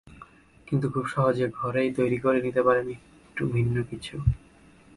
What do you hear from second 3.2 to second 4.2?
একটু ভিন্ন কিছু।